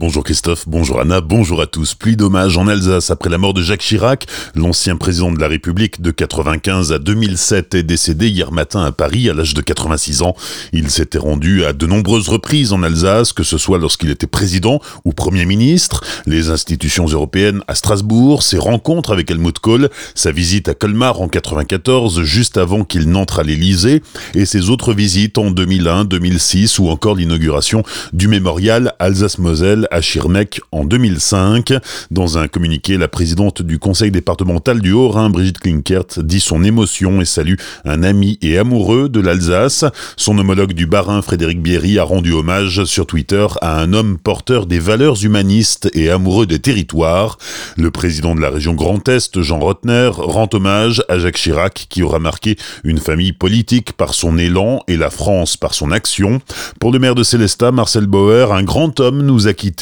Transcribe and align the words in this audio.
Bonjour 0.00 0.22
Christophe, 0.22 0.68
bonjour 0.68 1.00
Anna, 1.00 1.20
bonjour 1.20 1.60
à 1.60 1.66
tous. 1.66 1.96
Pluie 1.96 2.14
d'hommage 2.14 2.56
en 2.56 2.68
Alsace 2.68 3.10
après 3.10 3.30
la 3.30 3.36
mort 3.36 3.52
de 3.52 3.62
Jacques 3.62 3.80
Chirac. 3.80 4.26
L'ancien 4.54 4.94
président 4.94 5.32
de 5.32 5.40
la 5.40 5.48
République 5.48 6.00
de 6.00 6.12
95 6.12 6.92
à 6.92 7.00
2007 7.00 7.74
est 7.74 7.82
décédé 7.82 8.28
hier 8.28 8.52
matin 8.52 8.84
à 8.84 8.92
Paris 8.92 9.28
à 9.28 9.34
l'âge 9.34 9.54
de 9.54 9.60
86 9.60 10.22
ans. 10.22 10.36
Il 10.72 10.88
s'était 10.88 11.18
rendu 11.18 11.64
à 11.64 11.72
de 11.72 11.84
nombreuses 11.84 12.28
reprises 12.28 12.72
en 12.72 12.84
Alsace, 12.84 13.32
que 13.32 13.42
ce 13.42 13.58
soit 13.58 13.78
lorsqu'il 13.78 14.10
était 14.10 14.28
président 14.28 14.80
ou 15.04 15.12
Premier 15.12 15.46
ministre, 15.46 16.04
les 16.26 16.48
institutions 16.48 17.06
européennes 17.06 17.62
à 17.66 17.74
Strasbourg, 17.74 18.44
ses 18.44 18.58
rencontres 18.58 19.12
avec 19.12 19.28
Helmut 19.32 19.58
Kohl, 19.58 19.90
sa 20.14 20.30
visite 20.30 20.68
à 20.68 20.74
Colmar 20.74 21.20
en 21.20 21.26
94 21.26 22.22
juste 22.22 22.56
avant 22.56 22.84
qu'il 22.84 23.10
n'entre 23.10 23.40
à 23.40 23.42
l'Élysée 23.42 24.00
et 24.36 24.46
ses 24.46 24.70
autres 24.70 24.94
visites 24.94 25.38
en 25.38 25.50
2001, 25.50 26.04
2006 26.04 26.78
ou 26.78 26.88
encore 26.88 27.16
l'inauguration 27.16 27.82
du 28.12 28.28
mémorial 28.28 28.94
Alsace-Moselle 29.00 29.87
à 29.90 30.00
Schirmeck 30.00 30.60
en 30.72 30.84
2005. 30.84 31.72
Dans 32.10 32.38
un 32.38 32.48
communiqué, 32.48 32.96
la 32.96 33.08
présidente 33.08 33.62
du 33.62 33.78
conseil 33.78 34.10
départemental 34.10 34.80
du 34.80 34.92
Haut-Rhin, 34.92 35.30
Brigitte 35.30 35.58
Klinkert, 35.58 36.18
dit 36.18 36.40
son 36.40 36.64
émotion 36.64 37.20
et 37.20 37.24
salue 37.24 37.54
un 37.84 38.02
ami 38.02 38.38
et 38.42 38.58
amoureux 38.58 39.08
de 39.08 39.20
l'Alsace. 39.20 39.84
Son 40.16 40.38
homologue 40.38 40.72
du 40.72 40.86
Bas-Rhin, 40.86 41.22
Frédéric 41.22 41.62
Bierry, 41.62 41.98
a 41.98 42.04
rendu 42.04 42.32
hommage 42.32 42.84
sur 42.84 43.06
Twitter 43.06 43.46
à 43.60 43.80
un 43.80 43.92
homme 43.92 44.18
porteur 44.18 44.66
des 44.66 44.78
valeurs 44.78 45.24
humanistes 45.24 45.90
et 45.94 46.10
amoureux 46.10 46.46
des 46.46 46.58
territoires. 46.58 47.38
Le 47.76 47.90
président 47.90 48.34
de 48.34 48.40
la 48.40 48.50
région 48.50 48.74
Grand 48.74 49.08
Est, 49.08 49.40
Jean 49.42 49.58
Rotner, 49.58 50.10
rend 50.12 50.48
hommage 50.52 51.02
à 51.08 51.18
Jacques 51.18 51.36
Chirac 51.36 51.86
qui 51.88 52.02
aura 52.02 52.18
marqué 52.18 52.56
une 52.84 52.98
famille 52.98 53.32
politique 53.32 53.92
par 53.92 54.14
son 54.14 54.38
élan 54.38 54.82
et 54.88 54.96
la 54.96 55.10
France 55.10 55.56
par 55.56 55.74
son 55.74 55.92
action. 55.92 56.40
Pour 56.80 56.92
le 56.92 56.98
maire 56.98 57.14
de 57.14 57.22
Célestat, 57.22 57.72
Marcel 57.72 58.06
Bauer, 58.06 58.52
un 58.52 58.62
grand 58.62 59.00
homme 59.00 59.22
nous 59.22 59.46
a 59.48 59.52
quittés 59.52 59.77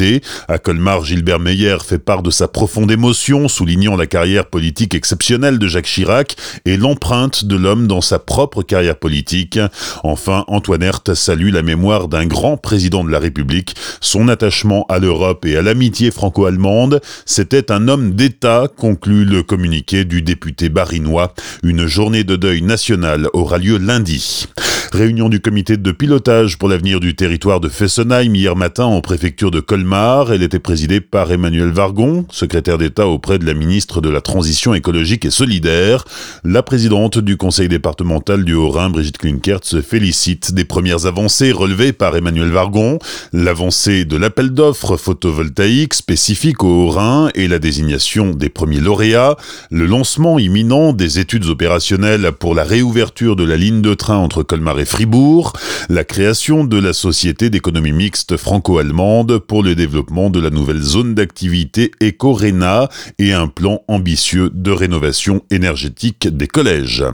à 0.49 0.59
Colmar, 0.59 1.05
Gilbert 1.05 1.39
Meyer 1.39 1.79
fait 1.85 1.99
part 1.99 2.23
de 2.23 2.31
sa 2.31 2.49
profonde 2.49 2.91
émotion, 2.91 3.49
soulignant 3.49 3.97
la 3.97 4.07
carrière 4.07 4.47
politique 4.47 4.95
exceptionnelle 4.95 5.59
de 5.59 5.69
Jacques 5.69 5.87
Chirac 5.87 6.37
et 6.67 6.77
l'empreinte 6.77 7.45
de 7.45 7.57
l'homme 7.57 7.87
dans 7.87 8.03
sa 8.03 8.19
propre 8.19 8.63
carrière 8.63 8.99
politique. 8.99 9.59
Enfin, 10.03 10.45
Antoine 10.49 10.83
Herth 10.83 11.15
salue 11.15 11.51
la 11.51 11.63
mémoire 11.63 12.09
d'un 12.09 12.27
grand 12.27 12.57
président 12.59 13.05
de 13.05 13.11
la 13.11 13.19
République, 13.19 13.75
son 14.01 14.29
attachement 14.29 14.85
à 14.89 14.99
l'Europe 14.99 15.47
et 15.47 15.57
à 15.57 15.63
l'amitié 15.63 16.11
franco-allemande. 16.11 17.01
C'était 17.25 17.73
un 17.73 17.89
homme 17.89 18.13
d'État, 18.13 18.69
conclut 18.77 19.25
le 19.25 19.43
communiqué 19.43 20.05
du 20.05 20.21
député 20.21 20.69
barinois. 20.69 21.33
Une 21.63 21.87
journée 21.87 22.25
de 22.25 22.37
deuil 22.37 22.61
national 22.61 23.29
aura 23.33 23.59
lieu 23.59 23.79
lundi. 23.79 24.47
Réunion 24.93 25.29
du 25.29 25.41
comité 25.41 25.77
de 25.77 25.91
pilotage 25.91 26.59
pour 26.59 26.69
l'avenir 26.69 27.01
du 27.01 27.17
territoire 27.17 27.61
de 27.61 27.69
Fessenheim 27.69 28.35
hier 28.35 28.55
matin 28.55 28.85
en 28.85 29.01
préfecture 29.01 29.51
de 29.51 29.61
Colmar. 29.61 30.33
Elle 30.33 30.43
était 30.43 30.61
présidée 30.61 31.01
par 31.01 31.33
Emmanuel 31.33 31.71
Vargon, 31.71 32.25
secrétaire 32.31 32.79
d'État 32.79 33.09
auprès 33.09 33.39
de 33.39 33.47
la 33.47 33.55
ministre 33.55 34.01
de 34.01 34.09
la 34.09 34.21
Transition 34.21 34.75
écologique 34.75 35.25
et 35.25 35.31
solidaire. 35.31 36.05
La 36.45 36.63
présidente 36.63 37.19
du 37.19 37.37
conseil 37.37 37.69
départemental 37.69 38.45
du 38.45 38.55
Haut-Rhin, 38.55 38.91
Brigitte 38.91 39.19
Klinkert, 39.19 39.61
se 39.65 39.81
félicite 39.81 40.55
des 40.55 40.65
premières 40.65 41.07
avancées 41.07 41.53
relevées 41.53 41.93
par 41.93 42.17
Emmanuel 42.17 42.51
Vargon. 42.51 42.99
L'avancée 43.33 44.05
de 44.05 44.17
l'appel 44.17 44.51
d'offres 44.51 44.97
photovoltaïque 44.97 45.95
spécifique 45.95 46.63
au 46.63 46.87
Haut-Rhin 46.87 47.31
et 47.35 47.49
la 47.49 47.59
désignation 47.59 48.31
des 48.31 48.51
premiers 48.51 48.81
lauréats. 48.81 49.37
Le 49.71 49.87
lancement 49.87 50.39
imminent 50.39 50.93
des 50.93 51.19
études 51.19 51.47
opérationnelles 51.47 52.31
pour 52.39 52.55
la 52.55 52.63
réouverture 52.63 53.35
de 53.35 53.45
la 53.45 53.57
ligne 53.57 53.83
de 53.83 53.95
train 53.95 54.17
entre 54.17 54.43
Colmar 54.45 54.76
et 54.79 54.85
Fribourg, 54.85 55.53
la 55.89 56.05
création 56.05 56.65
de 56.65 56.79
la 56.79 56.93
Société 56.93 57.51
d'économie 57.51 57.93
mixte 57.93 58.37
franco-allemande 58.37 59.39
pour 59.39 59.63
le 59.63 59.75
développement 59.75 60.31
de 60.31 60.41
la 60.41 60.51
nouvelle 60.51 60.83
zone 60.83 61.15
d'activité 61.15 61.91
Eco-RENA 62.03 62.89
et 63.19 63.33
un 63.33 63.49
plan 63.49 63.83
ambitieux 63.89 64.51
de 64.53 64.71
rénovation 64.71 65.43
énergétique 65.51 66.29
des 66.29 66.49
collèges. 66.49 67.05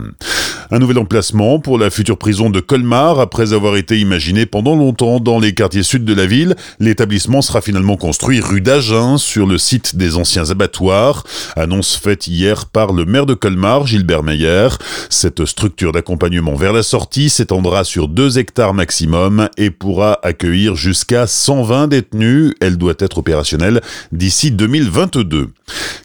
Un 0.71 0.79
nouvel 0.79 0.97
emplacement 0.97 1.59
pour 1.59 1.77
la 1.77 1.89
future 1.89 2.17
prison 2.17 2.49
de 2.49 2.59
Colmar, 2.59 3.19
après 3.19 3.53
avoir 3.53 3.75
été 3.75 3.99
imaginé 3.99 4.45
pendant 4.45 4.75
longtemps 4.75 5.19
dans 5.19 5.39
les 5.39 5.53
quartiers 5.53 5.83
sud 5.83 6.05
de 6.05 6.13
la 6.13 6.25
ville, 6.25 6.55
l'établissement 6.79 7.41
sera 7.41 7.61
finalement 7.61 7.97
construit 7.97 8.39
rue 8.39 8.61
d'Agen, 8.61 9.17
sur 9.17 9.45
le 9.45 9.57
site 9.57 9.95
des 9.95 10.15
anciens 10.15 10.49
abattoirs. 10.49 11.23
Annonce 11.55 11.95
faite 11.95 12.27
hier 12.27 12.65
par 12.65 12.93
le 12.93 13.05
maire 13.05 13.25
de 13.25 13.33
Colmar, 13.33 13.85
Gilbert 13.85 14.23
Meyer. 14.23 14.69
Cette 15.09 15.45
structure 15.45 15.91
d'accompagnement 15.91 16.55
vers 16.55 16.73
la 16.73 16.83
sortie 16.83 17.29
s'étendra 17.29 17.83
sur 17.83 18.07
2 18.07 18.37
hectares 18.37 18.73
maximum 18.73 19.49
et 19.57 19.69
pourra 19.69 20.19
accueillir 20.23 20.75
jusqu'à 20.75 21.27
120 21.27 21.87
détenus. 21.87 22.53
Elle 22.61 22.77
doit 22.77 22.93
être 22.99 23.17
opérationnelle 23.17 23.81
d'ici 24.11 24.51
2022. 24.51 25.49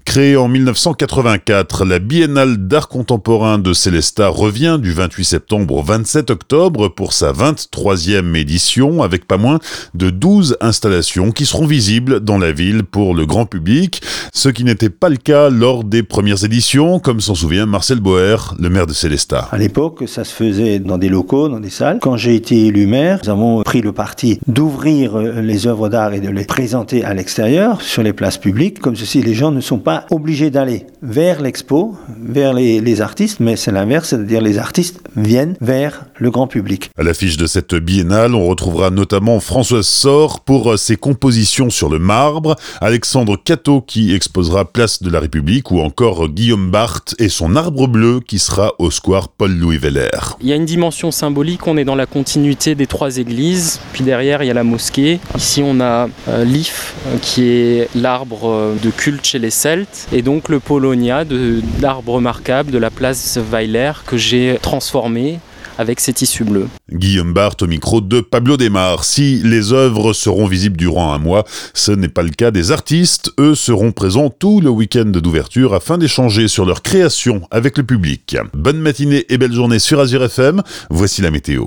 Créée 0.05 0.37
en 0.37 0.49
1984, 0.49 1.84
la 1.84 1.99
Biennale 1.99 2.56
d'art 2.66 2.88
contemporain 2.88 3.59
de 3.59 3.72
Célestat 3.75 4.31
revient 4.48 4.78
du 4.81 4.92
28 4.92 5.25
septembre 5.25 5.75
au 5.75 5.82
27 5.82 6.31
octobre 6.31 6.88
pour 6.88 7.12
sa 7.12 7.32
23e 7.32 8.34
édition 8.34 9.03
avec 9.03 9.28
pas 9.28 9.36
moins 9.36 9.59
de 9.92 10.09
12 10.09 10.56
installations 10.62 11.32
qui 11.32 11.44
seront 11.44 11.66
visibles 11.66 12.20
dans 12.20 12.38
la 12.38 12.50
ville 12.50 12.82
pour 12.82 13.14
le 13.14 13.26
grand 13.26 13.44
public, 13.44 14.00
ce 14.32 14.48
qui 14.48 14.64
n'était 14.64 14.88
pas 14.88 15.10
le 15.10 15.19
cas 15.19 15.50
lors 15.50 15.84
des 15.84 16.03
premières 16.03 16.47
éditions, 16.47 16.98
comme 16.98 17.20
s'en 17.20 17.34
souvient 17.34 17.66
Marcel 17.66 18.00
Boer, 18.00 18.54
le 18.58 18.70
maire 18.70 18.87
de 18.87 18.94
Célestat. 18.94 19.48
À 19.53 19.58
l'époque, 19.58 20.04
ça 20.06 20.25
se 20.25 20.32
faisait 20.32 20.78
dans 20.78 20.97
des 20.97 21.10
locaux, 21.10 21.50
dans 21.50 21.60
des 21.60 21.69
salles. 21.69 21.98
Quand 22.00 22.16
j'ai 22.16 22.34
été 22.34 22.69
élu 22.69 22.87
maire, 22.87 23.20
nous 23.25 23.31
avons 23.31 23.62
pris 23.64 23.82
le 23.82 23.92
parti 23.92 24.41
d'ouvrir 24.47 25.19
les 25.19 25.66
œuvres 25.66 25.91
d'art 25.91 26.14
et 26.14 26.20
de 26.20 26.31
les 26.31 26.47
présenter 26.47 27.04
à 27.04 27.12
l'extérieur, 27.12 27.82
sur 27.82 28.03
les 28.03 28.14
places 28.14 28.38
publiques. 28.38 28.81
Comme 28.81 28.97
ceci, 28.97 29.20
les 29.20 29.34
gens 29.34 29.50
ne 29.50 29.60
sont 29.60 29.78
pas 29.78 30.06
obligés 30.10 30.48
d'aller 30.48 30.87
vers 31.03 31.42
l'expo, 31.42 31.97
vers 32.19 32.54
les, 32.54 32.81
les 32.81 33.03
artistes, 33.03 33.41
mais 33.41 33.56
c'est 33.56 33.72
l'inverse, 33.72 34.08
c'est-à-dire 34.08 34.38
les 34.41 34.59
artistes 34.59 35.00
viennent 35.16 35.56
vers 35.60 36.04
le 36.16 36.31
grand 36.31 36.47
public. 36.47 36.91
À 36.97 37.03
l'affiche 37.03 37.37
de 37.37 37.47
cette 37.47 37.75
biennale, 37.75 38.34
on 38.34 38.47
retrouvera 38.47 38.91
notamment 38.91 39.41
Françoise 39.41 39.87
Sor 39.87 40.41
pour 40.41 40.78
ses 40.78 40.97
compositions 40.97 41.71
sur 41.71 41.88
le 41.88 41.99
marbre, 41.99 42.56
Alexandre 42.81 43.37
Cato 43.37 43.81
qui 43.81 44.15
exposera 44.15 44.65
Place 44.65 45.03
de 45.03 45.10
la 45.10 45.21
République, 45.21 45.71
ou 45.71 45.81
encore 45.81 46.28
Guillaume 46.28 46.71
Barthes 46.71 47.15
et 47.19 47.28
son 47.28 47.56
arbre 47.56 47.88
bleu 47.88 48.21
qui 48.21 48.38
sera 48.38 48.72
au 48.78 48.91
square 48.91 49.28
Paul-Louis 49.28 49.78
Veller. 49.78 50.37
Il 50.41 50.49
y 50.49 50.53
a 50.53 50.56
une 50.56 50.65
dimension 50.65 51.10
symbolique, 51.10 51.66
on 51.66 51.76
est 51.76 51.84
dans 51.84 51.94
la 51.94 52.06
continuité 52.06 52.75
des 52.75 52.87
trois 52.87 53.19
églises, 53.19 53.81
puis 53.93 54.05
derrière 54.05 54.43
il 54.43 54.47
y 54.47 54.50
a 54.50 54.55
la 54.55 54.65
mosquée. 54.65 55.20
Ici 55.37 55.62
on 55.65 55.81
a 55.81 56.09
euh, 56.28 56.44
l'if, 56.44 56.94
qui 57.22 57.44
est 57.44 57.88
l'arbre 57.94 58.49
euh, 58.49 58.75
de 58.82 58.91
culte 58.91 59.25
chez 59.25 59.38
les 59.38 59.50
Celtes, 59.50 60.09
et 60.12 60.22
donc 60.22 60.49
le 60.49 60.60
Polonia, 60.60 61.25
l'arbre 61.81 62.15
remarquable 62.15 62.70
de 62.70 62.78
la 62.78 62.91
place 62.91 63.38
Weiler 63.38 63.93
que 64.06 64.16
j'ai 64.28 64.59
transformé 64.61 65.39
avec 65.78 66.00
ces 66.00 66.12
tissus 66.12 66.44
bleus. 66.44 66.69
Guillaume 66.93 67.33
Barthes 67.33 67.62
au 67.62 67.66
micro 67.66 68.00
de 68.00 68.21
Pablo 68.21 68.56
Desmar. 68.59 69.05
Si 69.05 69.41
les 69.43 69.72
œuvres 69.72 70.12
seront 70.12 70.47
visibles 70.47 70.77
durant 70.77 71.15
un 71.15 71.19
mois, 71.19 71.44
ce 71.72 71.93
n'est 71.93 72.09
pas 72.09 72.22
le 72.22 72.31
cas 72.31 72.50
des 72.50 72.71
artistes. 72.71 73.31
Eux 73.38 73.55
seront 73.55 73.93
présents 73.93 74.28
tout 74.28 74.61
le 74.61 74.69
week-end 74.69 75.06
d'ouverture 75.06 75.72
afin 75.72 75.97
d'échanger 75.97 76.47
sur 76.49 76.67
leur 76.67 76.83
création 76.83 77.41
avec 77.50 77.78
le 77.78 77.84
public. 77.84 78.37
Bonne 78.53 78.81
matinée 78.81 79.25
et 79.31 79.38
belle 79.38 79.53
journée 79.53 79.78
sur 79.78 79.99
Azure 80.00 80.25
FM. 80.25 80.62
Voici 80.91 81.22
la 81.22 81.31
météo. 81.31 81.65